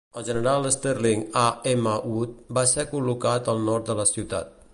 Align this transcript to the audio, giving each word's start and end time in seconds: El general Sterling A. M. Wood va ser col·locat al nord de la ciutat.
El 0.19 0.23
general 0.27 0.63
Sterling 0.75 1.21
A. 1.41 1.45
M. 1.73 1.93
Wood 2.15 2.33
va 2.59 2.65
ser 2.73 2.87
col·locat 2.95 3.53
al 3.55 3.65
nord 3.69 3.91
de 3.93 4.01
la 4.03 4.09
ciutat. 4.17 4.59